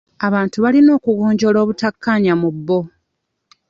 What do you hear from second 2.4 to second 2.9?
mu bbo.